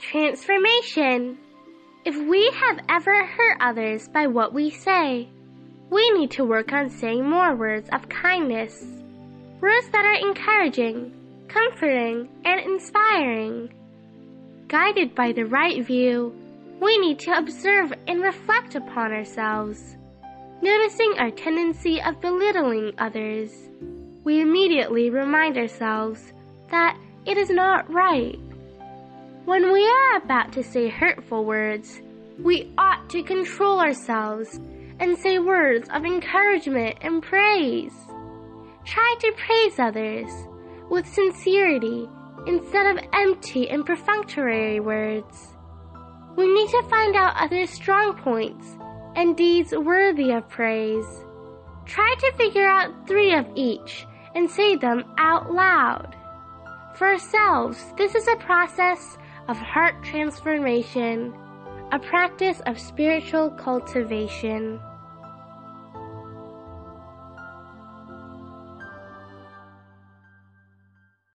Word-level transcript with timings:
transformation. 0.00 1.38
If 2.04 2.16
we 2.16 2.50
have 2.54 2.80
ever 2.88 3.26
hurt 3.26 3.58
others 3.60 4.08
by 4.08 4.26
what 4.26 4.52
we 4.52 4.70
say, 4.70 5.28
we 5.90 6.10
need 6.12 6.30
to 6.32 6.44
work 6.44 6.72
on 6.72 6.90
saying 6.90 7.28
more 7.28 7.54
words 7.54 7.88
of 7.92 8.08
kindness. 8.08 8.84
Words 9.60 9.88
that 9.90 10.04
are 10.04 10.28
encouraging, 10.28 11.12
comforting, 11.48 12.28
and 12.44 12.60
inspiring. 12.60 13.72
Guided 14.68 15.14
by 15.14 15.32
the 15.32 15.44
right 15.44 15.84
view, 15.84 16.34
we 16.80 16.98
need 16.98 17.18
to 17.20 17.36
observe 17.36 17.92
and 18.08 18.22
reflect 18.22 18.74
upon 18.74 19.12
ourselves. 19.12 19.96
Noticing 20.62 21.14
our 21.18 21.30
tendency 21.30 22.00
of 22.02 22.20
belittling 22.20 22.92
others, 22.98 23.52
we 24.24 24.40
immediately 24.40 25.10
remind 25.10 25.58
ourselves 25.58 26.32
that 26.70 26.98
it 27.26 27.36
is 27.36 27.50
not 27.50 27.88
right. 27.92 28.38
When 29.44 29.72
we 29.72 29.84
are 29.84 30.18
about 30.18 30.52
to 30.52 30.62
say 30.62 30.88
hurtful 30.88 31.44
words, 31.44 32.00
we 32.38 32.72
ought 32.78 33.10
to 33.10 33.24
control 33.24 33.80
ourselves 33.80 34.60
and 35.00 35.18
say 35.18 35.40
words 35.40 35.88
of 35.88 36.04
encouragement 36.04 36.98
and 37.00 37.20
praise. 37.20 37.92
Try 38.84 39.16
to 39.18 39.32
praise 39.32 39.80
others 39.80 40.30
with 40.88 41.08
sincerity 41.08 42.08
instead 42.46 42.86
of 42.86 43.04
empty 43.12 43.68
and 43.68 43.84
perfunctory 43.84 44.78
words. 44.78 45.56
We 46.36 46.46
need 46.46 46.70
to 46.70 46.86
find 46.88 47.16
out 47.16 47.34
others' 47.36 47.70
strong 47.70 48.14
points 48.14 48.76
and 49.16 49.36
deeds 49.36 49.72
worthy 49.72 50.30
of 50.30 50.48
praise. 50.48 51.24
Try 51.84 52.14
to 52.16 52.32
figure 52.36 52.68
out 52.68 53.08
three 53.08 53.34
of 53.34 53.48
each 53.56 54.06
and 54.36 54.48
say 54.48 54.76
them 54.76 55.02
out 55.18 55.52
loud. 55.52 56.14
For 56.94 57.08
ourselves, 57.08 57.92
this 57.96 58.14
is 58.14 58.28
a 58.28 58.36
process 58.36 59.18
of 59.48 59.56
heart 59.56 60.02
transformation, 60.02 61.34
a 61.92 61.98
practice 61.98 62.60
of 62.66 62.78
spiritual 62.78 63.50
cultivation. 63.50 64.80